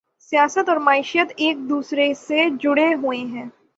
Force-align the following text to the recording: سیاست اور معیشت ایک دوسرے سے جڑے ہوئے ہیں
سیاست 0.31 0.69
اور 0.69 0.77
معیشت 0.77 1.33
ایک 1.37 1.57
دوسرے 1.69 2.13
سے 2.17 2.47
جڑے 2.59 2.93
ہوئے 2.93 3.19
ہیں 3.19 3.45